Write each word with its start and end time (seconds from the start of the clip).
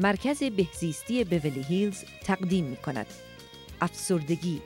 مرکز 0.00 0.42
بهزیستی 0.42 1.24
بولی 1.24 1.62
هیلز 1.62 2.04
تقدیم 2.24 2.64
می 2.64 2.76
کند. 2.76 3.06
افسردگی. 3.80 4.62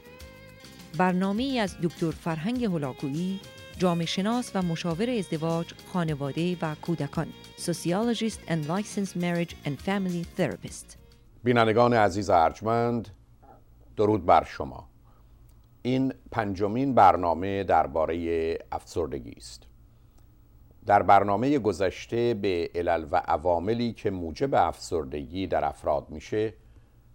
برنامه 0.99 1.59
از 1.63 1.77
دکتر 1.83 2.11
فرهنگ 2.11 2.65
هلاکویی 2.65 3.41
جامعه 3.79 4.07
شناس 4.07 4.51
و 4.55 4.63
مشاور 4.63 5.11
ازدواج، 5.11 5.67
خانواده 5.93 6.57
و 6.63 6.75
کودکان. 6.75 7.27
Sociologist 7.59 8.49
and 8.49 8.67
Licensed 8.69 9.17
Marriage 9.17 9.55
and 9.67 9.89
Family 9.89 10.41
Therapist. 10.41 10.97
بینندگان 11.45 11.95
عزیز 11.95 12.31
ارجمند 12.31 13.09
درود 13.97 14.27
بر 14.27 14.45
شما. 14.45 14.89
این 15.83 16.13
پنجمین 16.31 16.95
برنامه 16.95 17.65
درباره 17.65 18.59
افسردگی 18.73 19.35
است. 19.37 19.72
در 20.87 21.03
برنامه 21.03 21.59
گذشته 21.59 22.35
به 22.35 22.71
علل 22.75 23.07
و 23.11 23.17
عواملی 23.17 23.93
که 23.93 24.11
موجب 24.11 24.55
افسردگی 24.55 25.47
در 25.47 25.65
افراد 25.65 26.11
میشه 26.11 26.55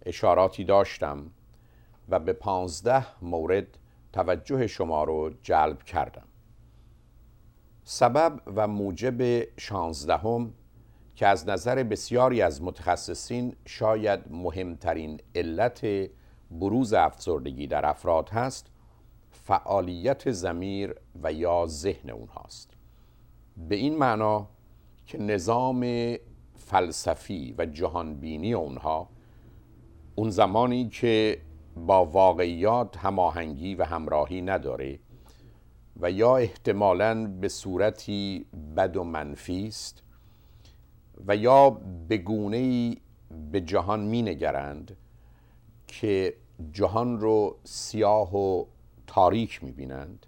اشاراتی 0.06 0.64
داشتم 0.64 1.30
و 2.08 2.18
به 2.18 2.32
پانزده 2.32 3.06
مورد 3.22 3.78
توجه 4.12 4.66
شما 4.66 5.04
رو 5.04 5.30
جلب 5.42 5.82
کردم. 5.82 6.28
سبب 7.84 8.40
و 8.56 8.66
موجب 8.68 9.42
شانزدهم 9.60 10.52
که 11.14 11.26
از 11.26 11.48
نظر 11.48 11.82
بسیاری 11.82 12.42
از 12.42 12.62
متخصصین 12.62 13.56
شاید 13.66 14.20
مهمترین 14.30 15.20
علت 15.34 15.86
بروز 16.50 16.92
افسردگی 16.92 17.66
در 17.66 17.86
افراد 17.86 18.28
هست 18.28 18.66
فعالیت 19.30 20.30
زمیر 20.30 20.94
و 21.22 21.32
یا 21.32 21.66
ذهن 21.66 22.10
اونهاست. 22.10 22.77
به 23.68 23.76
این 23.76 23.98
معنا 23.98 24.48
که 25.06 25.18
نظام 25.18 26.14
فلسفی 26.56 27.54
و 27.58 27.66
جهانبینی 27.66 28.52
اونها 28.52 29.08
اون 30.14 30.30
زمانی 30.30 30.88
که 30.88 31.40
با 31.76 32.04
واقعیات 32.04 32.96
هماهنگی 32.96 33.74
و 33.74 33.84
همراهی 33.84 34.40
نداره 34.42 34.98
و 36.00 36.10
یا 36.10 36.36
احتمالا 36.36 37.26
به 37.26 37.48
صورتی 37.48 38.46
بد 38.76 38.96
و 38.96 39.04
منفی 39.04 39.66
است 39.66 40.02
و 41.26 41.36
یا 41.36 41.70
به 42.08 42.16
گونه 42.16 42.94
به 43.52 43.60
جهان 43.60 44.00
می 44.00 44.22
نگرند 44.22 44.96
که 45.86 46.34
جهان 46.72 47.20
رو 47.20 47.56
سیاه 47.64 48.36
و 48.36 48.64
تاریک 49.06 49.64
می 49.64 49.72
بینند 49.72 50.26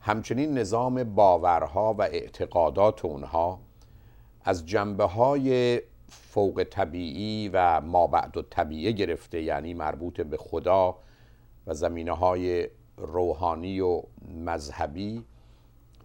همچنین 0.00 0.58
نظام 0.58 1.04
باورها 1.04 1.94
و 1.94 2.02
اعتقادات 2.02 3.04
اونها 3.04 3.58
از 4.44 4.66
جنبه 4.66 5.04
های 5.04 5.80
فوق 6.08 6.66
طبیعی 6.70 7.50
و 7.52 7.80
مابعد 7.80 8.36
و 8.36 8.42
طبیعه 8.42 8.92
گرفته 8.92 9.42
یعنی 9.42 9.74
مربوط 9.74 10.20
به 10.20 10.36
خدا 10.36 10.96
و 11.66 11.74
زمینه 11.74 12.12
های 12.12 12.68
روحانی 12.96 13.80
و 13.80 14.02
مذهبی 14.44 15.24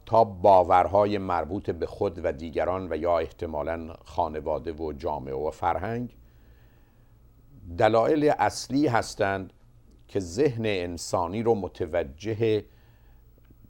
تا 0.05 0.23
باورهای 0.23 1.17
مربوط 1.17 1.69
به 1.69 1.85
خود 1.85 2.25
و 2.25 2.31
دیگران 2.31 2.87
و 2.91 2.97
یا 2.97 3.19
احتمالا 3.19 3.93
خانواده 4.05 4.73
و 4.73 4.93
جامعه 4.93 5.33
و 5.33 5.51
فرهنگ 5.51 6.15
دلایل 7.77 8.33
اصلی 8.39 8.87
هستند 8.87 9.53
که 10.07 10.19
ذهن 10.19 10.65
انسانی 10.65 11.43
رو 11.43 11.55
متوجه 11.55 12.65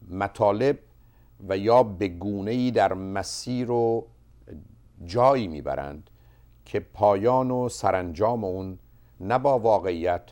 مطالب 0.09 0.79
و 1.47 1.57
یا 1.57 1.83
به 1.83 2.07
گونه 2.07 2.71
در 2.71 2.93
مسیر 2.93 3.71
و 3.71 4.07
جایی 5.05 5.47
می‌برند 5.47 6.09
که 6.65 6.79
پایان 6.79 7.51
و 7.51 7.69
سرانجام 7.69 8.43
اون 8.43 8.79
نه 9.19 9.39
با 9.39 9.59
واقعیت 9.59 10.31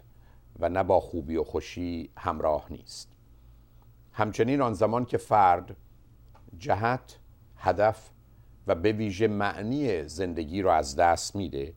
و 0.59 0.69
نه 0.69 0.83
با 0.83 0.99
خوبی 0.99 1.35
و 1.35 1.43
خوشی 1.43 2.09
همراه 2.17 2.65
نیست. 2.69 3.11
همچنین 4.13 4.61
آن 4.61 4.73
زمان 4.73 5.05
که 5.05 5.17
فرد 5.17 5.75
جهت 6.57 7.19
هدف 7.57 8.09
و 8.67 8.75
به 8.75 8.91
ویژه 8.91 9.27
معنی 9.27 10.07
زندگی 10.07 10.61
رو 10.61 10.69
از 10.69 10.95
دست 10.95 11.35
میده 11.35 11.73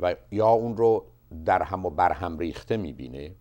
و 0.00 0.14
یا 0.30 0.48
اون 0.48 0.76
رو 0.76 1.04
در 1.44 1.62
هم 1.62 1.86
و 1.86 1.90
بر 1.90 2.12
هم 2.12 2.38
ریخته 2.38 2.76
می‌بینه 2.76 3.34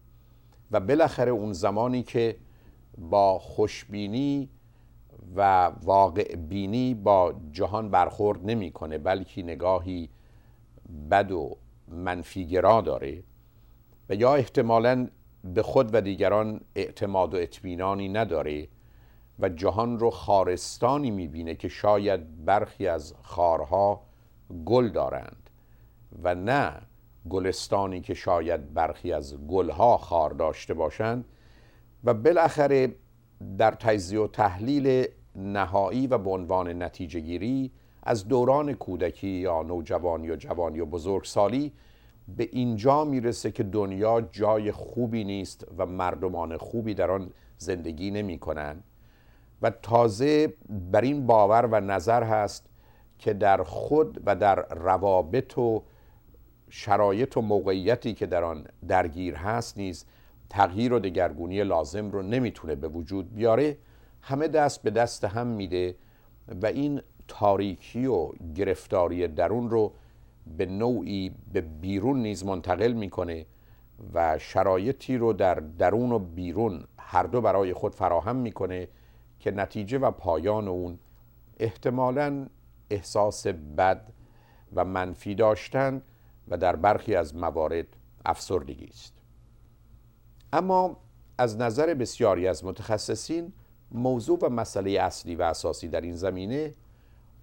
و 0.72 0.80
بالاخره 0.80 1.32
اون 1.32 1.54
زمانی 1.54 2.04
که 2.04 2.38
با 2.98 3.40
خوشبینی 3.40 4.50
و 5.36 5.66
واقع 5.84 6.36
بینی 6.36 6.94
با 6.94 7.34
جهان 7.52 7.90
برخورد 7.90 8.40
نمی‌کنه 8.46 8.98
بلکه 8.98 9.44
نگاهی 9.44 10.10
بد 11.12 11.32
و 11.32 11.58
منفیگرا 11.88 12.82
داره 12.82 13.24
و 14.10 14.16
یا 14.16 14.36
احتمالا 14.36 15.08
به 15.44 15.64
خود 15.64 15.90
و 15.94 16.02
دیگران 16.02 16.62
اعتماد 16.76 17.34
و 17.34 17.38
اطمینانی 17.38 18.10
نداره 18.10 18.68
و 19.40 19.50
جهان 19.50 20.00
رو 20.00 20.10
خارستانی 20.10 21.12
می‌بینه 21.12 21.56
که 21.56 21.68
شاید 21.68 22.46
برخی 22.46 22.88
از 22.88 23.14
خارها 23.24 24.02
گل 24.66 24.90
دارند 24.90 25.50
و 26.24 26.36
نه 26.36 26.82
گلستانی 27.30 28.02
که 28.02 28.14
شاید 28.14 28.74
برخی 28.74 29.14
از 29.14 29.38
گلها 29.48 29.98
خار 29.98 30.30
داشته 30.30 30.74
باشند. 30.74 31.26
و 32.08 32.14
بالاخره 32.14 32.96
در 33.58 33.72
تجزیه 33.72 34.20
و 34.20 34.28
تحلیل 34.28 35.06
نهایی 35.36 36.08
و 36.08 36.18
به 36.18 36.30
عنوان 36.30 36.84
نتیجه 36.84 37.20
گیری 37.20 37.72
از 38.04 38.28
دوران 38.28 38.74
کودکی 38.74 39.28
یا 39.28 39.62
نوجوانی 39.62 40.28
یا 40.28 40.36
جوانی 40.36 40.80
و 40.80 40.86
بزرگسالی 40.86 41.74
به 42.38 42.50
اینجا 42.52 43.06
می‌رسه 43.06 43.52
که 43.52 43.64
دنیا 43.64 44.22
جای 44.22 44.72
خوبی 44.72 45.24
نیست 45.24 45.68
و 45.78 45.86
مردمان 45.86 46.58
خوبی 46.58 46.94
در 46.94 47.12
آن 47.12 47.30
زندگی 47.58 48.12
نمی 48.12 48.40
کنن 48.40 48.84
و 49.62 49.70
تازه 49.70 50.54
بر 50.92 51.02
این 51.02 51.28
باور 51.28 51.66
و 51.66 51.80
نظر 51.80 52.24
هست 52.24 52.70
که 53.20 53.34
در 53.34 53.64
خود 53.64 54.22
و 54.26 54.36
در 54.36 54.56
روابط 54.56 55.58
و 55.58 55.84
شرایط 56.70 57.38
و 57.38 57.42
موقعیتی 57.42 58.14
که 58.14 58.26
در 58.26 58.44
آن 58.44 58.66
درگیر 58.88 59.36
هست 59.36 59.78
نیز 59.78 60.06
تغییر 60.50 60.94
و 60.94 61.00
دگرگونی 61.00 61.64
لازم 61.64 62.12
رو 62.12 62.22
نمی‌تونه 62.22 62.76
به 62.76 62.88
وجود 62.88 63.36
بیاره 63.36 63.78
همه 64.22 64.48
دست 64.48 64.84
به 64.84 64.90
دست 64.90 65.26
هم 65.26 65.48
میده 65.48 65.96
و 66.62 66.66
این 66.66 67.02
تاریکی 67.28 68.06
و 68.06 68.30
گرفتاری 68.56 69.28
درون 69.28 69.70
رو 69.70 69.94
به 70.58 70.66
نوعی 70.66 71.32
به 71.54 71.62
بیرون 71.62 72.22
نیز 72.22 72.46
منتقل 72.46 72.94
می‌کنه 72.94 73.46
و 74.14 74.38
شرایطی 74.38 75.18
رو 75.18 75.34
در 75.34 75.56
درون 75.56 76.12
و 76.12 76.20
بیرون 76.20 76.84
هر 76.98 77.24
دو 77.24 77.42
برای 77.42 77.74
خود 77.74 77.96
فراهم 77.96 78.36
می‌کنه 78.36 78.88
که 79.40 79.52
نتیجه 79.52 79.98
و 79.98 80.12
پایان 80.12 80.68
اون 80.68 81.00
احتمالا 81.60 82.48
احساس 82.90 83.48
بد 83.48 84.14
و 84.76 84.86
منفی 84.86 85.36
داشتن 85.36 86.02
و 86.48 86.58
در 86.58 86.76
برخی 86.76 87.16
از 87.16 87.36
موارد 87.36 87.88
افسردگی 88.26 88.86
است. 88.86 89.17
اما 90.54 90.98
از 91.38 91.58
نظر 91.58 91.94
بسیاری 91.94 92.48
از 92.48 92.66
متخصصین 92.66 93.54
موضوع 93.92 94.40
و 94.42 94.50
مسئله 94.50 94.92
اصلی 94.92 95.36
و 95.36 95.42
اساسی 95.42 95.88
در 95.88 96.02
این 96.02 96.16
زمینه 96.16 96.74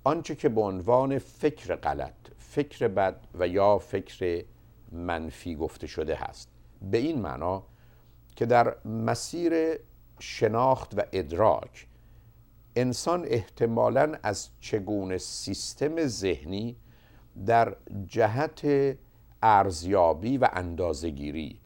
آنچه 0.05 0.35
که 0.35 0.49
به 0.49 0.61
عنوان 0.61 1.19
فکر 1.19 1.77
غلط 1.77 2.15
فکر 2.39 2.89
بد 2.89 3.17
و 3.35 3.49
یا 3.49 3.79
فکر 3.79 4.45
منفی 4.93 5.56
گفته 5.56 5.87
شده 5.87 6.15
هست. 6.15 6.49
به 6.91 6.99
این 6.99 7.21
معنا 7.21 7.62
که 8.37 8.47
در 8.47 8.77
مسیر 8.85 9.79
شناخت 10.19 10.99
و 10.99 11.03
ادراک 11.12 11.87
انسان 12.77 13.25
احتمالا 13.25 14.15
از 14.23 14.49
چگونه 14.61 15.19
سیستم 15.19 16.06
ذهنی 16.06 16.77
در 17.47 17.77
جهت 18.06 18.67
ارزیابی 19.43 20.39
و 20.39 20.49
اندازگیری 20.53 21.61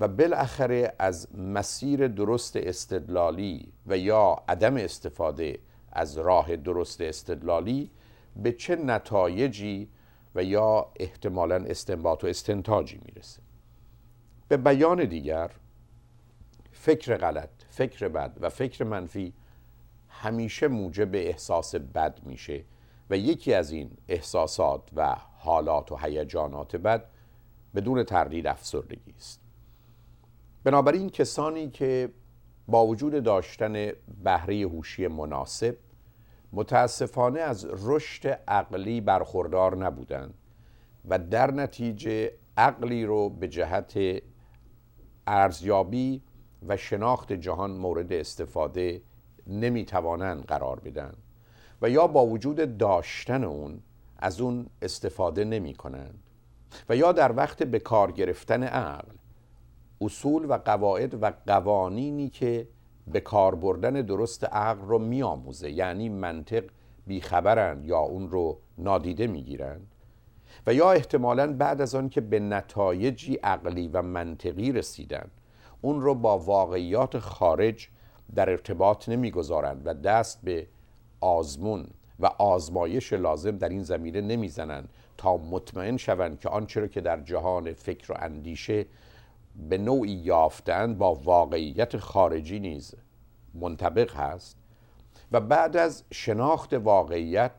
و 0.00 0.08
بالاخره 0.08 0.94
از 0.98 1.36
مسیر 1.38 2.08
درست 2.08 2.56
استدلالی 2.56 3.72
و 3.86 3.98
یا 3.98 4.42
عدم 4.48 4.76
استفاده 4.76 5.58
از 5.92 6.18
راه 6.18 6.56
درست 6.56 7.00
استدلالی 7.00 7.90
به 8.36 8.52
چه 8.52 8.76
نتایجی 8.76 9.88
و 10.34 10.44
یا 10.44 10.92
احتمالا 10.96 11.56
استنباط 11.56 12.24
و 12.24 12.26
استنتاجی 12.26 13.00
می‌رسه. 13.04 13.42
به 14.48 14.56
بیان 14.56 15.04
دیگر 15.04 15.50
فکر 16.72 17.16
غلط 17.16 17.50
فکر 17.70 18.08
بد 18.08 18.36
و 18.40 18.48
فکر 18.48 18.84
منفی 18.84 19.32
همیشه 20.08 20.68
موجب 20.68 21.14
احساس 21.14 21.74
بد 21.74 22.20
میشه 22.22 22.64
و 23.10 23.16
یکی 23.16 23.54
از 23.54 23.70
این 23.70 23.90
احساسات 24.08 24.82
و 24.96 25.16
حالات 25.38 25.92
و 25.92 25.96
هیجانات 25.96 26.76
بد 26.76 27.04
بدون 27.74 28.04
تردید 28.04 28.46
افسردگی 28.46 29.14
است. 29.18 29.49
بنابراین 30.64 31.10
کسانی 31.10 31.70
که 31.70 32.12
با 32.68 32.86
وجود 32.86 33.22
داشتن 33.22 33.92
بهره 34.24 34.60
هوشی 34.60 35.06
مناسب 35.06 35.76
متاسفانه 36.52 37.40
از 37.40 37.66
رشد 37.70 38.26
عقلی 38.48 39.00
برخوردار 39.00 39.76
نبودند 39.76 40.34
و 41.08 41.18
در 41.18 41.50
نتیجه 41.50 42.32
عقلی 42.56 43.04
رو 43.04 43.28
به 43.28 43.48
جهت 43.48 44.22
ارزیابی 45.26 46.22
و 46.68 46.76
شناخت 46.76 47.32
جهان 47.32 47.70
مورد 47.70 48.12
استفاده 48.12 49.02
نمی‌توانند 49.46 50.44
قرار 50.44 50.80
بدن 50.80 51.12
و 51.82 51.90
یا 51.90 52.06
با 52.06 52.26
وجود 52.26 52.78
داشتن 52.78 53.44
اون 53.44 53.82
از 54.18 54.40
اون 54.40 54.66
استفاده 54.82 55.44
نمی 55.44 55.74
کنند 55.74 56.22
و 56.88 56.96
یا 56.96 57.12
در 57.12 57.36
وقت 57.36 57.62
به 57.62 57.78
کار 57.78 58.12
گرفتن 58.12 58.62
عقل 58.62 59.12
اصول 60.00 60.50
و 60.50 60.52
قواعد 60.52 61.22
و 61.22 61.32
قوانینی 61.46 62.28
که 62.28 62.68
به 63.06 63.20
کار 63.20 63.54
بردن 63.54 63.92
درست 63.92 64.44
عقل 64.44 64.86
رو 64.86 64.98
میآموزه. 64.98 65.70
یعنی 65.70 66.08
منطق 66.08 66.64
بیخبرند 67.06 67.84
یا 67.84 67.98
اون 67.98 68.30
رو 68.30 68.58
نادیده 68.78 69.26
می‌گیرند. 69.26 69.86
و 70.66 70.74
یا 70.74 70.92
احتمالا 70.92 71.52
بعد 71.52 71.80
از 71.80 71.94
آن 71.94 72.08
که 72.08 72.20
به 72.20 72.40
نتایجی 72.40 73.34
عقلی 73.34 73.88
و 73.88 74.02
منطقی 74.02 74.72
رسیدن 74.72 75.30
اون 75.80 76.00
رو 76.00 76.14
با 76.14 76.38
واقعیات 76.38 77.18
خارج 77.18 77.88
در 78.34 78.50
ارتباط 78.50 79.08
نمی‌گذارند 79.08 79.82
و 79.84 79.94
دست 79.94 80.40
به 80.44 80.66
آزمون 81.20 81.86
و 82.20 82.26
آزمایش 82.26 83.12
لازم 83.12 83.58
در 83.58 83.68
این 83.68 83.82
زمینه 83.82 84.20
نمی‌زنند 84.20 84.88
تا 85.16 85.36
مطمئن 85.36 85.96
شوند 85.96 86.40
که 86.40 86.48
آنچه 86.48 86.80
را 86.80 86.86
که 86.86 87.00
در 87.00 87.20
جهان 87.20 87.72
فکر 87.72 88.12
و 88.12 88.16
اندیشه 88.18 88.86
به 89.54 89.78
نوعی 89.78 90.12
یافتن 90.12 90.94
با 90.94 91.14
واقعیت 91.14 91.96
خارجی 91.96 92.60
نیز 92.60 92.94
منطبق 93.54 94.14
هست 94.14 94.56
و 95.32 95.40
بعد 95.40 95.76
از 95.76 96.04
شناخت 96.10 96.74
واقعیت 96.74 97.52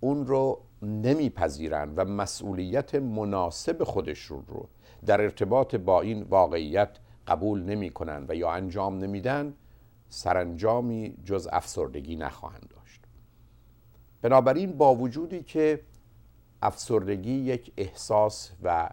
اون 0.00 0.26
رو 0.26 0.60
نمیپذیرند 0.82 1.98
و 1.98 2.04
مسئولیت 2.04 2.94
مناسب 2.94 3.84
خودشون 3.84 4.44
رو 4.48 4.68
در 5.06 5.20
ارتباط 5.20 5.74
با 5.74 6.00
این 6.00 6.22
واقعیت 6.22 6.98
قبول 7.26 7.62
نمی 7.62 7.90
کنند 7.90 8.30
و 8.30 8.34
یا 8.34 8.50
انجام 8.50 8.98
نمیدن 8.98 9.54
سرانجامی 10.08 11.16
جز 11.24 11.48
افسردگی 11.52 12.16
نخواهند 12.16 12.68
داشت. 12.76 13.02
بنابراین 14.22 14.78
با 14.78 14.94
وجودی 14.94 15.42
که 15.42 15.80
افسردگی 16.62 17.32
یک 17.32 17.72
احساس 17.76 18.52
و 18.62 18.88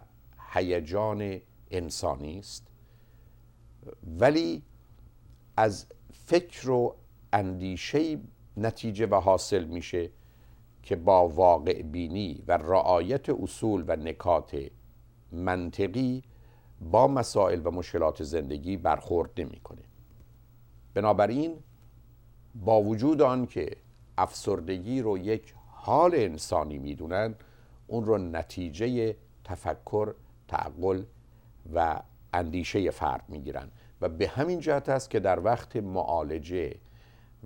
هیجان 0.52 1.40
انسانی 1.70 2.38
است 2.38 2.66
ولی 4.18 4.62
از 5.56 5.86
فکر 6.12 6.70
و 6.70 6.96
اندیشه 7.32 8.18
نتیجه 8.56 9.06
و 9.06 9.14
حاصل 9.14 9.64
میشه 9.64 10.10
که 10.82 10.96
با 10.96 11.28
واقع 11.28 11.82
بینی 11.82 12.42
و 12.46 12.56
رعایت 12.56 13.28
اصول 13.28 13.84
و 13.88 13.96
نکات 13.96 14.56
منطقی 15.32 16.22
با 16.80 17.08
مسائل 17.08 17.66
و 17.66 17.70
مشکلات 17.70 18.22
زندگی 18.22 18.76
برخورد 18.76 19.40
نمی‌کنه. 19.40 19.82
بنابراین 20.94 21.58
با 22.54 22.82
وجود 22.82 23.22
آن 23.22 23.46
که 23.46 23.76
افسردگی 24.18 25.02
رو 25.02 25.18
یک 25.18 25.54
حال 25.70 26.14
انسانی 26.14 26.78
می‌دونن 26.78 27.34
اون 27.86 28.04
رو 28.04 28.18
نتیجه 28.18 29.16
تفکر 29.44 30.14
تعقل 30.48 31.02
و 31.74 32.00
اندیشه 32.32 32.90
فرد 32.90 33.24
می‌گیرن. 33.28 33.70
و 34.00 34.08
به 34.08 34.28
همین 34.28 34.60
جهت 34.60 34.88
است 34.88 35.10
که 35.10 35.20
در 35.20 35.40
وقت 35.40 35.76
معالجه 35.76 36.74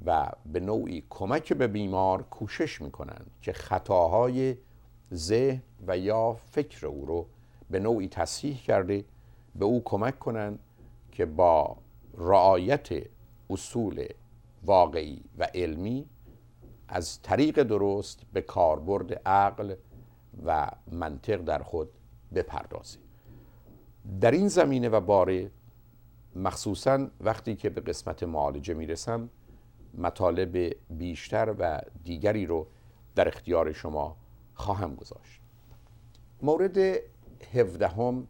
و 0.05 0.29
به 0.47 0.61
نوعی 0.61 1.05
کمک 1.11 1.53
به 1.53 1.67
بیمار 1.67 2.23
کوشش 2.23 2.83
می‌کنند 2.83 3.31
که 3.43 3.53
خطاهای 3.53 4.57
ذهن 5.15 5.63
و 5.87 5.99
یا 5.99 6.33
فکر 6.51 6.87
او 6.87 7.07
رو 7.07 7.27
به 7.71 7.81
نوعی 7.81 8.09
تصحیح 8.09 8.63
کرده 8.63 9.05
به 9.55 9.65
او 9.65 9.83
کمک 9.85 10.19
کنند 10.19 10.59
که 11.13 11.27
با 11.27 11.77
رعایت 12.19 12.89
اصول 13.51 14.07
واقعی 14.65 15.25
و 15.39 15.49
علمی 15.55 16.07
از 16.89 17.23
طریق 17.23 17.63
درست 17.63 18.23
به 18.33 18.41
کاربرد 18.41 19.23
عقل 19.27 19.75
و 20.45 20.71
منطق 20.93 21.37
در 21.37 21.63
خود 21.63 21.89
بپردازید 22.35 23.08
در 24.21 24.31
این 24.31 24.49
زمینه 24.49 24.89
و 24.89 25.01
باره 25.01 25.51
مخصوصا 26.37 27.09
وقتی 27.21 27.57
که 27.57 27.71
به 27.71 27.81
قسمت 27.81 28.23
معالجه 28.23 28.75
می‌رسم 28.75 29.31
مطالب 29.99 30.77
بیشتر 30.91 31.55
و 31.59 31.81
دیگری 32.05 32.47
رو 32.47 32.67
در 33.15 33.29
اختیار 33.29 33.73
شما 33.73 34.17
خواهم 34.55 34.95
گذاشت. 34.95 35.41
مورد 36.43 36.79
هفدهم 37.55 38.27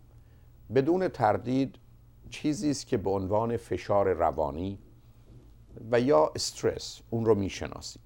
بدون 0.74 1.08
تردید 1.08 1.78
چیزی 2.30 2.70
است 2.70 2.86
که 2.86 2.96
به 2.96 3.10
عنوان 3.10 3.56
فشار 3.56 4.12
روانی 4.12 4.78
و 5.90 6.00
یا 6.00 6.32
استرس 6.34 7.00
اون 7.10 7.24
رو 7.24 7.34
می‌شناسیم. 7.34 8.02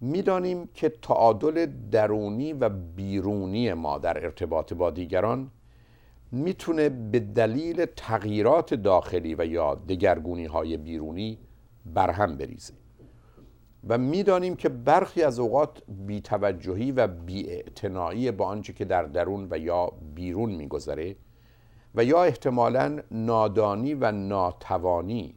می‌دانیم 0.00 0.68
که 0.74 0.88
تعادل 0.88 1.66
درونی 1.90 2.52
و 2.52 2.68
بیرونی 2.68 3.72
ما 3.72 3.98
در 3.98 4.24
ارتباط 4.24 4.72
با 4.72 4.90
دیگران 4.90 5.50
می‌تونه 6.32 6.88
به 6.88 7.20
دلیل 7.20 7.84
تغییرات 7.84 8.74
داخلی 8.74 9.34
و 9.34 9.46
یا 9.46 9.74
دگرگونی 9.74 10.44
های 10.44 10.76
بیرونی 10.76 11.38
برهم 11.86 12.36
بریزه. 12.36 12.74
و 13.88 13.98
می‌دانیم 13.98 14.56
که 14.56 14.68
برخی 14.68 15.22
از 15.22 15.38
اوقات 15.38 15.82
بیتوجهی 15.88 16.92
و 16.92 17.06
بیاعتنایی 17.06 18.30
با 18.30 18.46
آنچه 18.46 18.72
که 18.72 18.84
در 18.84 19.02
درون 19.02 19.48
و 19.50 19.58
یا 19.58 19.92
بیرون 20.14 20.50
میگذره 20.50 21.16
و 21.94 22.04
یا 22.04 22.22
احتمالا 22.22 23.00
نادانی 23.10 23.94
و 23.94 24.12
ناتوانی 24.12 25.34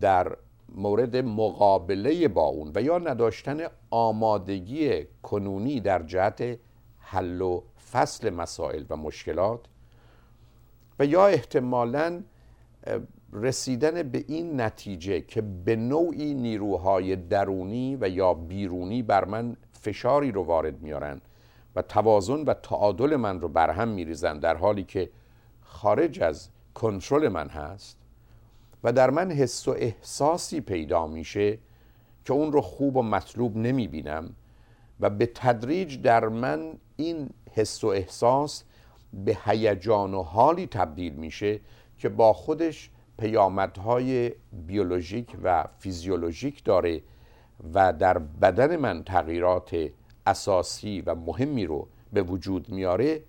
در 0.00 0.36
مورد 0.68 1.16
مقابله 1.16 2.28
با 2.28 2.44
اون 2.44 2.72
و 2.74 2.82
یا 2.82 2.98
نداشتن 2.98 3.60
آمادگی 3.90 5.04
کنونی 5.22 5.80
در 5.80 6.02
جهت 6.02 6.58
حل 6.98 7.40
و 7.40 7.62
فصل 7.92 8.30
مسائل 8.30 8.84
و 8.90 8.96
مشکلات 8.96 9.60
و 10.98 11.06
یا 11.06 11.26
احتمالا 11.26 12.22
رسیدن 13.32 14.02
به 14.02 14.24
این 14.28 14.60
نتیجه 14.60 15.20
که 15.20 15.40
به 15.40 15.76
نوعی 15.76 16.34
نیروهای 16.34 17.16
درونی 17.16 17.96
و 18.00 18.08
یا 18.08 18.34
بیرونی 18.34 19.02
بر 19.02 19.24
من 19.24 19.56
فشاری 19.72 20.32
رو 20.32 20.42
وارد 20.42 20.82
میارن 20.82 21.20
و 21.76 21.82
توازن 21.82 22.40
و 22.40 22.54
تعادل 22.54 23.16
من 23.16 23.40
رو 23.40 23.48
برهم 23.48 23.88
میریزن 23.88 24.38
در 24.38 24.56
حالی 24.56 24.84
که 24.84 25.10
خارج 25.60 26.20
از 26.20 26.48
کنترل 26.74 27.28
من 27.28 27.48
هست 27.48 27.96
و 28.84 28.92
در 28.92 29.10
من 29.10 29.30
حس 29.30 29.68
و 29.68 29.70
احساسی 29.70 30.60
پیدا 30.60 31.06
میشه 31.06 31.58
که 32.24 32.32
اون 32.32 32.52
رو 32.52 32.60
خوب 32.60 32.96
و 32.96 33.02
مطلوب 33.02 33.56
نمی‌بینم 33.56 34.34
و 35.00 35.10
به 35.10 35.26
تدریج 35.26 36.02
در 36.02 36.28
من 36.28 36.72
این 36.96 37.30
حس 37.52 37.84
و 37.84 37.86
احساس 37.86 38.64
به 39.12 39.38
هیجان 39.44 40.14
و 40.14 40.22
حالی 40.22 40.66
تبدیل 40.66 41.12
میشه 41.12 41.60
که 41.98 42.08
با 42.08 42.32
خودش 42.32 42.90
پیامدهای 43.18 44.32
بیولوژیک 44.52 45.36
و 45.42 45.64
فیزیولوژیک 45.78 46.64
داره 46.64 47.02
و 47.74 47.92
در 47.92 48.18
بدن 48.18 48.76
من 48.76 49.04
تغییرات 49.04 49.88
اساسی 50.26 51.00
و 51.00 51.14
مهمی 51.14 51.66
رو 51.66 51.88
به 52.12 52.22
وجود 52.22 52.68
میاره. 52.68 53.22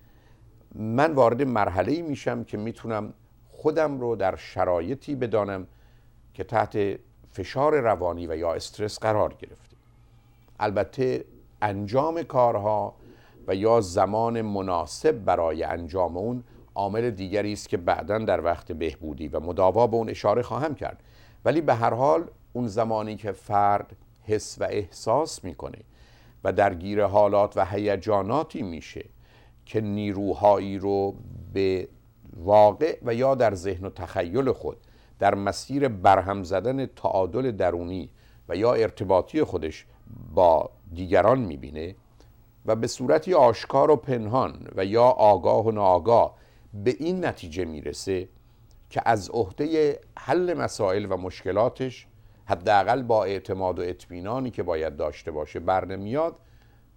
من 0.76 1.14
وارد 1.14 1.42
مرحله 1.42 2.02
میشم 2.02 2.44
که 2.44 2.58
می‌تونم 2.58 3.14
خودم 3.50 4.00
رو 4.00 4.16
در 4.16 4.36
شرایطی 4.36 5.16
بدانم 5.16 5.68
که 6.34 6.44
تحت 6.44 7.00
فشار 7.32 7.80
روانی 7.80 8.28
و 8.28 8.36
یا 8.36 8.54
استرس 8.54 9.00
قرار 9.00 9.34
گرفته. 9.34 9.76
البته 10.60 11.26
انجام 11.62 12.24
کارها 12.24 12.96
و 13.48 13.56
یا 13.56 13.82
زمان 13.82 14.42
مناسب 14.42 15.12
برای 15.12 15.64
انجام 15.64 16.18
اون 16.18 16.44
عامل 16.76 17.10
دیگری 17.10 17.54
است 17.54 17.70
که 17.70 17.78
بعدا 17.78 18.18
در 18.18 18.44
وقت 18.44 18.72
بهبودی 18.72 19.28
و 19.28 19.40
مداوا 19.40 19.88
به 19.88 19.96
اون 19.96 20.10
اشاره 20.10 20.42
خواهم 20.42 20.76
کرد. 20.76 21.04
ولی 21.46 21.62
به 21.62 21.74
هر 21.74 21.94
حال 21.94 22.24
اون 22.54 22.68
زمانی 22.68 23.16
که 23.16 23.32
فرد 23.32 23.96
حس 24.24 24.58
و 24.60 24.64
احساس 24.70 25.44
می‌کنه 25.44 25.80
و 26.44 26.54
درگیر 26.54 27.04
حالات 27.04 27.58
و 27.58 27.66
هیجاناتی 27.66 28.62
میشه 28.62 29.06
که 29.66 29.82
نیروهایی 29.82 30.78
رو 30.78 31.16
به 31.54 31.88
واقع 32.38 32.98
و 33.06 33.14
یا 33.14 33.36
در 33.36 33.56
ذهن 33.56 33.86
و 33.86 33.90
تخیل 33.90 34.52
خود 34.52 34.78
در 35.20 35.36
مسیر 35.36 35.88
برهم 35.88 36.44
زدن 36.44 36.86
تعادل 36.86 37.52
درونی 37.52 38.10
و 38.50 38.56
یا 38.56 38.74
ارتباطی 38.74 39.44
خودش 39.44 39.86
با 40.34 40.70
دیگران 40.94 41.40
می‌بینه 41.40 41.96
و 42.68 42.76
به 42.76 42.88
صورتی 42.88 43.34
آشکار 43.34 43.92
و 43.92 43.96
پنهان 43.96 44.68
و 44.76 44.86
یا 44.86 45.04
آگاه 45.04 45.66
و 45.66 45.72
ناآگاه 45.72 46.36
به 46.74 46.96
این 47.00 47.26
نتیجه 47.26 47.66
می‌رسه 47.66 48.30
که 48.90 49.02
از 49.06 49.30
عهده 49.30 50.00
حل 50.18 50.54
مسائل 50.54 51.08
و 51.10 51.18
مشکلاتش 51.18 52.08
حداقل 52.46 53.04
با 53.04 53.24
اعتماد 53.24 53.80
و 53.80 53.82
اطمینانی 53.82 54.52
که 54.52 54.64
باید 54.64 54.98
داشته 54.98 55.32
باشه 55.32 55.60
بر 55.60 55.86
نمیاد 55.86 56.40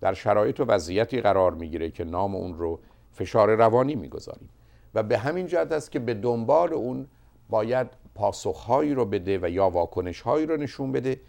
در 0.00 0.14
شرایط 0.14 0.60
و 0.60 0.64
وضعیتی 0.64 1.20
قرار 1.20 1.54
می‌گیره 1.54 1.90
که 1.90 2.04
نام 2.04 2.34
اون 2.34 2.54
رو 2.54 2.80
فشار 3.12 3.54
روانی 3.54 3.94
می‌گذاریم. 3.94 4.48
و 4.94 5.02
به 5.02 5.18
همین 5.18 5.46
جهت 5.46 5.72
است 5.72 5.90
که 5.90 5.98
به 5.98 6.14
دنبال 6.14 6.72
اون 6.72 7.06
باید 7.50 7.86
پاسخهایی 8.14 8.94
رو 8.94 9.04
بده 9.04 9.38
و 9.42 9.48
یا 9.48 9.70
واکنشهایی 9.70 10.46
رو 10.46 10.56
نشون 10.56 10.92
بده 10.92 11.20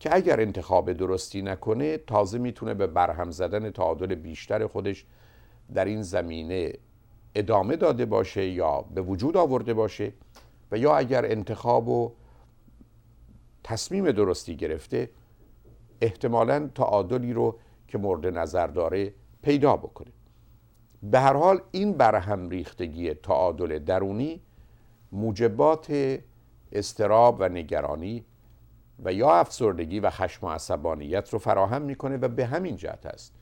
که 0.00 0.14
اگر 0.14 0.40
انتخاب 0.40 0.92
درستی 0.92 1.42
نکنه 1.42 1.98
تازه 1.98 2.38
می‌تونه 2.38 2.74
به 2.74 2.86
برهم 2.86 3.30
زدن 3.30 3.70
تعادل 3.70 4.14
بیشتر 4.14 4.66
خودش 4.66 5.06
در 5.74 5.84
این 5.84 6.02
زمینه 6.02 6.72
ادامه 7.34 7.76
داده 7.76 8.06
باشه 8.06 8.46
یا 8.46 8.82
به 8.82 9.02
وجود 9.02 9.36
آورده 9.36 9.74
باشه 9.74 10.12
و 10.70 10.78
یا 10.78 10.96
اگر 10.96 11.24
انتخاب 11.24 11.88
و 11.88 12.12
تصمیم 13.64 14.10
درستی 14.10 14.56
گرفته 14.56 15.10
احتمالا 16.00 16.70
تعادلی 16.74 17.32
رو 17.32 17.58
که 17.88 17.98
مورد 17.98 18.26
نظر 18.26 18.66
داره 18.66 19.14
پیدا 19.42 19.76
بکنه. 19.76 20.12
به 21.02 21.20
هر 21.20 21.32
حال 21.32 21.60
این 21.70 21.92
برهم 21.92 22.48
ریختگی 22.48 23.14
تعادل 23.14 23.78
درونی 23.78 24.40
موجبات 25.12 26.18
استراب 26.72 27.36
و 27.40 27.48
نگرانی 27.48 28.24
و 29.04 29.12
یا 29.12 29.30
افسردگی 29.30 30.00
و 30.00 30.10
خشم 30.10 30.46
و 30.46 30.50
عصبانیت 30.50 31.30
رو 31.32 31.38
فراهم 31.38 31.82
می‌کنه 31.82 32.16
و 32.16 32.28
به 32.28 32.46
همین 32.46 32.76
جهت 32.76 33.06
است 33.06 33.34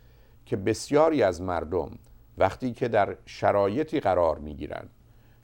که 0.46 0.56
بسیاری 0.56 1.22
از 1.22 1.42
مردم 1.42 1.90
وقتی 2.38 2.72
که 2.72 2.88
در 2.88 3.16
شرایطی 3.26 4.00
قرار 4.00 4.38
می‌گیرند 4.38 4.90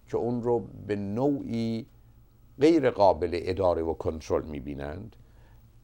که 0.07 0.17
اون 0.17 0.43
رو 0.43 0.69
به 0.87 0.97
نوعی 0.97 1.87
غیر 2.61 2.91
قابل 2.91 3.41
اداره 3.43 3.83
و 3.83 3.95
کنترل 3.95 4.43
می‌بینند 4.43 5.17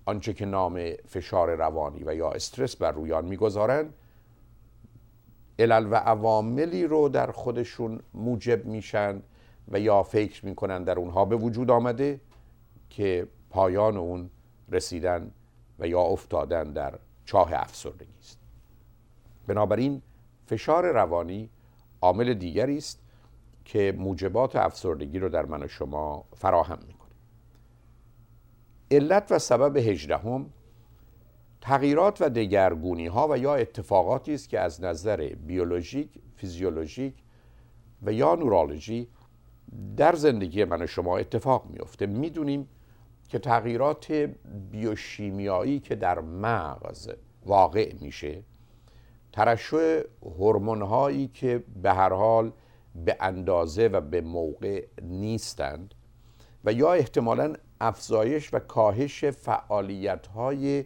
آنچه 0.07 0.33
که 0.33 0.47
نام 0.47 0.91
فشار 1.07 1.55
روانی 1.55 2.05
و 2.07 2.15
یا 2.15 2.31
استرس 2.31 2.77
بر 2.77 2.93
رویان 2.93 3.25
می‌گذارند 3.25 3.95
علل 5.59 5.87
و 5.91 5.95
عواملی 5.95 6.85
رو 6.85 7.09
در 7.09 7.31
خودشون 7.31 8.01
موجب 8.15 8.67
میشن 8.67 9.23
و 9.69 9.81
یا 9.81 10.03
فکر 10.03 10.47
می‌کنن 10.47 10.85
در 10.85 10.99
اونها 10.99 11.25
به 11.25 11.37
وجود 11.37 11.71
آمده 11.71 12.21
که 12.91 13.27
پایان 13.51 13.97
اون 13.97 14.31
رسیدن 14.69 15.31
و 15.79 15.89
یا 15.89 16.01
افتادن 16.01 16.73
در 16.73 16.99
چاه 17.25 17.51
افسردگی 17.53 18.19
است. 18.21 18.39
بنابراین 19.47 20.03
فشار 20.47 20.93
روانی 20.93 21.51
عامل 22.01 22.35
دیگری 22.35 22.77
است 22.79 23.03
که 23.65 23.95
موجبات 23.99 24.57
افسردگی 24.57 25.19
رو 25.19 25.29
در 25.29 25.47
من 25.47 25.63
و 25.63 25.69
شما 25.69 26.25
فراهم 26.37 26.79
می‌کنه. 26.87 27.09
علت 28.91 29.33
و 29.33 29.39
سبب 29.39 29.77
هجدهم 29.77 30.47
تغییرات 31.61 32.23
و 32.23 32.29
دگرگونی 32.31 33.07
ها 33.07 33.29
و 33.31 33.39
یا 33.39 33.55
اتفاقاتی 33.55 34.35
است 34.35 34.49
که 34.49 34.61
از 34.61 34.83
نظر 34.83 35.35
بیولوژیک، 35.47 36.09
فیزیولوژیک 36.37 37.15
و 38.03 38.13
یا 38.13 38.35
نورولوژی 38.35 39.09
در 39.97 40.15
زندگی 40.15 40.65
من 40.65 40.83
و 40.83 40.87
شما 40.87 41.19
اتفاق 41.19 41.67
میفته 41.71 42.07
می‌دونیم 42.07 42.69
که 43.29 43.39
تغییرات 43.39 44.13
بیوشیمیایی 44.71 45.81
که 45.81 45.95
در 45.95 46.21
مغز 46.21 47.11
واقع 47.47 47.95
میشه 48.01 48.43
ترشح 49.33 50.01
هورمون 50.23 50.83
هایی 50.83 51.29
که 51.29 51.65
به 51.83 51.93
هر 51.93 52.13
حال 52.13 52.53
به 52.95 53.17
اندازه 53.21 53.89
و 53.89 54.01
به 54.01 54.21
موقع 54.21 54.87
نیستند 55.03 55.95
و 56.65 56.73
یا 56.73 56.93
احتمالا 56.93 57.55
افزایش 57.81 58.55
و 58.55 58.59
کاهش 58.59 59.25
فعالیت 59.25 60.27
های 60.27 60.85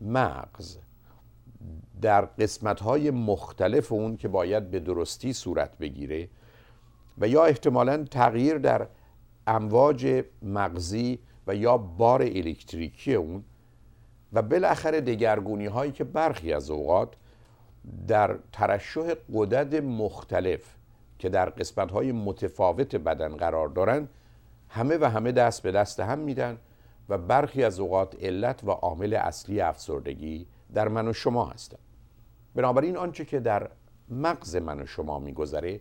مغز 0.00 0.78
در 2.02 2.24
قسمت 2.24 2.80
های 2.80 3.10
مختلف 3.10 3.92
اون 3.92 4.16
که 4.16 4.28
باید 4.28 4.70
به 4.70 4.80
درستی 4.80 5.32
صورت 5.32 5.78
بگیره 5.78 6.28
و 7.18 7.28
یا 7.28 7.44
احتمالا 7.44 8.04
تغییر 8.04 8.58
در 8.58 8.86
امواج 9.46 10.24
مغزی 10.42 11.18
و 11.46 11.54
یا 11.54 11.76
بار 11.76 12.22
الکتریکی 12.22 13.14
اون 13.14 13.44
و 14.32 14.42
بالاخره 14.42 15.00
دگرگونی 15.00 15.66
هایی 15.66 15.92
که 15.92 16.04
برخی 16.04 16.52
از 16.52 16.70
اوقات 16.70 17.14
در 18.08 18.38
ترشح 18.52 19.14
قدد 19.34 19.84
مختلف 19.84 20.74
که 21.18 21.28
در 21.28 21.50
قسمت 21.50 21.90
های 21.90 22.12
متفاوت 22.12 22.96
بدن 22.96 23.36
قرار 23.36 23.68
دارند 23.68 24.08
همه 24.68 24.98
و 25.00 25.04
همه 25.04 25.32
دست 25.32 25.62
به 25.62 25.72
دست 25.72 26.00
هم 26.00 26.18
میدن 26.18 26.58
و 27.08 27.18
برخی 27.18 27.64
از 27.64 27.80
اوقات 27.80 28.24
علت 28.24 28.64
و 28.64 28.70
عامل 28.70 29.14
اصلی 29.14 29.60
افسردگی 29.60 30.46
در 30.74 30.88
من 30.88 31.08
و 31.08 31.12
شما 31.12 31.44
هستند 31.44 31.80
بنابراین 32.54 32.96
آنچه 32.96 33.24
که 33.24 33.40
در 33.40 33.70
مغز 34.08 34.56
من 34.56 34.80
و 34.80 34.86
شما 34.86 35.18
میگذره 35.18 35.80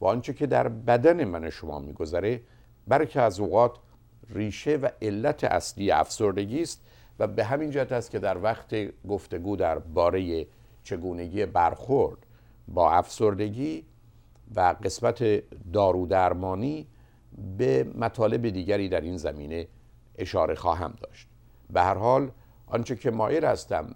و 0.00 0.06
آنچه 0.06 0.32
که 0.32 0.46
در 0.46 0.68
بدن 0.68 1.24
من 1.24 1.44
و 1.44 1.50
شما 1.50 1.78
میگذره 1.78 2.40
برخی 2.86 3.18
از 3.18 3.40
اوقات 3.40 3.78
ریشه 4.34 4.76
و 4.76 4.88
علت 5.02 5.44
اصلی 5.44 5.90
افسردگی 5.90 6.62
است 6.62 6.80
و 7.18 7.26
به 7.26 7.44
همین 7.44 7.70
جهت 7.70 7.92
است 7.92 8.10
که 8.10 8.18
در 8.18 8.42
وقت 8.42 8.74
گفتگو 9.08 9.56
در 9.56 9.78
باره 9.78 10.46
چگونگی 10.82 11.46
برخورد 11.46 12.18
با 12.68 12.92
افسردگی 12.92 13.84
و 14.54 14.74
قسمت 14.84 15.42
دارودرمانی 15.72 16.86
به 17.58 17.84
مطالب 17.94 18.48
دیگری 18.48 18.88
در 18.88 19.00
این 19.00 19.16
زمینه 19.16 19.68
اشاره 20.18 20.54
خواهم 20.54 20.94
داشت. 21.00 21.28
به 21.70 21.82
هر 21.82 21.94
حال 21.94 22.30
آنچه 22.66 22.96
که 22.96 23.10
مایل 23.10 23.44
هستم 23.44 23.94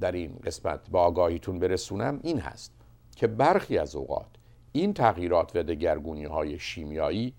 در 0.00 0.12
این 0.12 0.38
قسمت 0.44 0.90
با 0.90 1.00
آگاهیتون 1.00 1.58
برسونم 1.58 2.20
این 2.22 2.38
هست 2.38 2.72
که 3.16 3.26
برخی 3.26 3.78
از 3.78 3.96
اوقات 3.96 4.26
این 4.72 4.94
تغییرات 4.94 5.56
و 5.56 5.62
دگرگونی 5.62 6.24
های 6.24 6.58
شیمیایی 6.58 7.34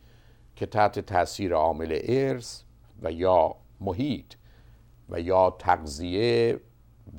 که 0.56 0.66
تحت 0.66 1.00
تاثیر 1.00 1.54
عامل 1.54 2.00
ارث 2.04 2.62
و 3.02 3.12
یا 3.12 3.56
محیط 3.82 4.34
و 5.10 5.22
یا 5.22 5.56
تغذیه 5.60 6.60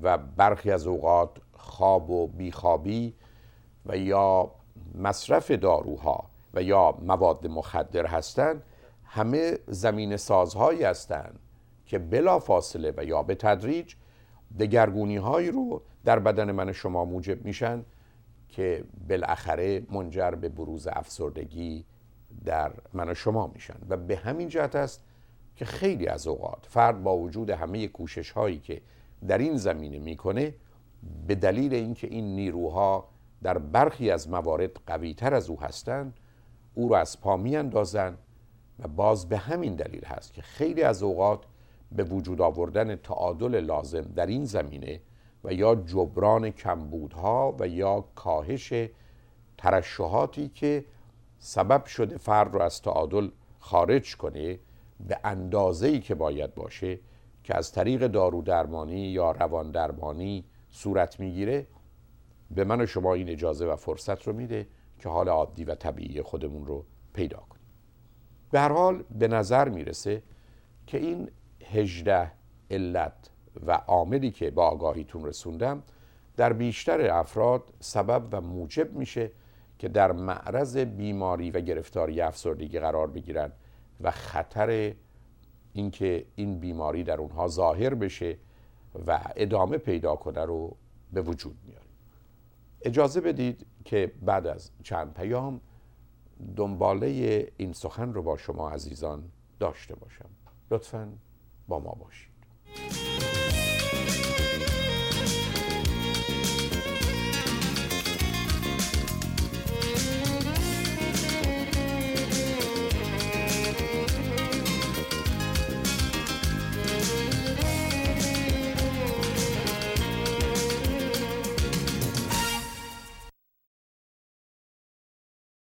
و 0.03 0.19
برخی 0.19 0.71
از 0.71 0.87
اوقات 0.87 1.31
خواب 1.53 2.11
و 2.11 2.27
بیخوابی 2.27 3.15
و 3.87 3.97
یا 3.97 4.51
مصرف 4.95 5.51
داروها 5.51 6.31
و 6.55 6.63
یا 6.63 6.99
مواد 7.03 7.47
مخدر 7.47 8.07
هستند 8.07 8.63
همه 9.05 9.59
زمین 9.67 10.17
سازهایی 10.17 10.83
هستند 10.83 11.39
که 11.87 11.99
بلا 11.99 12.39
فاصله 12.39 12.95
و 12.97 13.05
یا 13.05 13.23
به 13.23 13.35
تدریج 13.35 13.95
دگرگونی 14.59 15.17
هایی 15.17 15.51
رو 15.51 15.83
در 16.05 16.19
بدن 16.19 16.53
من 16.53 16.73
شما 16.73 17.05
موجب 17.05 17.45
میشن 17.45 17.85
که 18.49 18.85
بالاخره 19.09 19.83
منجر 19.91 20.31
به 20.31 20.49
بروز 20.49 20.87
افسردگی 20.87 21.85
در 22.45 22.73
من 22.93 23.09
و 23.09 23.15
شما 23.15 23.47
میشن. 23.55 23.77
و 23.89 23.97
به 23.97 24.17
همین 24.17 24.49
جهت 24.49 24.77
است 24.77 25.05
که 25.57 25.65
خیلی 25.65 26.07
از 26.07 26.27
اوقات 26.27 26.67
فرد 26.69 27.03
با 27.03 27.17
وجود 27.19 27.51
همه 27.51 27.89
کوشش 27.89 28.31
هایی 28.31 28.59
که 28.59 28.81
در 29.29 29.39
این 29.39 29.57
زمینه 29.57 29.99
می‌کنه 29.99 30.55
به 31.27 31.35
دلیل 31.35 31.75
اینکه 31.75 32.07
این 32.07 32.37
نیروها 32.37 33.09
در 33.43 33.59
برخی 33.59 34.11
از 34.11 34.29
موارد 34.29 34.71
قوی 34.87 35.15
تر 35.15 35.35
از 35.35 35.51
او 35.51 35.61
هستند 35.61 36.15
او 36.75 36.89
را 36.89 36.99
از 36.99 37.21
پا 37.21 37.37
میاندازند 37.37 38.19
و 38.79 38.89
باز 38.89 39.29
به 39.29 39.37
همین 39.37 39.77
دلیل 39.77 40.05
هست 40.05 40.33
که 40.33 40.43
خیلی 40.43 40.83
از 40.83 41.03
اوقات 41.03 41.45
به 41.93 42.05
وجود 42.05 42.41
آوردن 42.41 42.97
تعادل 42.97 43.61
لازم 43.61 44.03
در 44.03 44.27
این 44.27 44.45
زمینه 44.45 45.01
و 45.45 45.53
یا 45.53 45.75
جبران 45.75 46.51
کمبودها 46.51 47.57
و 47.59 47.69
یا 47.69 48.05
کاهش 48.15 48.73
ترشحاتی 49.59 50.49
که 50.49 50.85
سبب 51.39 51.85
شده 51.85 52.19
فرد 52.19 52.55
رو 52.55 52.63
از 52.63 52.83
تعادل 52.83 53.31
خارج 53.59 54.17
کنه 54.17 54.59
به 55.01 55.19
اندازه 55.25 55.87
ای 55.87 56.01
که 56.01 56.15
باید 56.15 56.55
باشه 56.55 56.99
که 57.45 57.57
از 57.57 57.73
طریق 57.73 58.07
دارو 58.07 58.43
درمانی 58.43 59.01
یا 59.01 59.31
روان 59.31 59.71
درمانی 59.71 60.45
صورت 60.71 61.21
می‌گیره 61.21 61.67
به 62.51 62.65
من 62.65 62.81
و 62.81 62.87
شما 62.87 63.15
این 63.15 63.29
اجازه 63.29 63.67
و 63.67 63.77
فرصت 63.77 64.23
رو 64.23 64.33
میده 64.33 64.67
که 64.99 65.09
حال 65.09 65.29
عادی 65.29 65.65
و 65.65 65.75
طبیعی 65.75 66.23
خودمون 66.23 66.67
رو 66.67 66.85
پیدا 67.13 67.37
کنیم. 67.37 67.67
به 68.51 68.61
هر 68.61 68.73
حال 68.73 69.05
به 69.19 69.29
نظر 69.29 69.69
می‌رسه 69.69 70.23
که 70.87 70.99
این 70.99 71.31
هجده 71.65 72.33
علت 72.71 73.31
و 73.67 73.73
عاملی 73.73 74.31
که 74.31 74.51
با 74.51 74.67
آگاهیتون 74.67 75.25
رسوندم 75.25 75.83
در 76.37 76.53
بیشتر 76.53 77.11
افراد 77.11 77.73
سبب 77.81 78.29
و 78.33 78.41
موجب 78.41 78.93
میشه 78.93 79.31
که 79.79 79.89
در 79.89 80.13
معرض 80.13 80.77
بیماری 80.77 81.51
و 81.51 81.61
گرفتاری 81.61 82.21
افسردگی 82.21 82.79
قرار 82.79 83.07
بگیرن 83.07 83.53
و 84.01 84.11
خطر 84.11 84.95
اینکه 85.73 86.27
این 86.35 86.59
بیماری 86.61 87.05
در 87.05 87.21
اونها 87.21 87.49
ظاهر 87.49 87.95
بشه 87.95 88.39
و 89.07 89.21
ادامه 89.37 89.79
پیدا 89.79 90.17
کنه 90.17 90.45
رو 90.45 90.77
به 91.13 91.23
وجود 91.23 91.57
میاره 91.67 91.87
اجازه 92.83 93.21
بدید 93.21 93.67
که 93.85 94.13
بعد 94.23 94.47
از 94.47 94.71
چند 94.83 95.15
پیام 95.15 95.61
دنباله 96.57 97.07
این 97.57 97.73
سخن 97.73 98.13
رو 98.13 98.23
با 98.23 98.37
شما 98.37 98.71
عزیزان 98.71 99.25
داشته 99.61 99.95
باشم. 99.95 100.29
لطفا 100.71 101.13
با 101.69 101.79
ما 101.79 101.93
باشید. 101.93 102.36